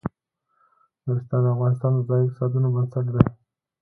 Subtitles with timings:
[1.03, 3.25] نورستان د افغانستان د ځایي اقتصادونو بنسټ دی.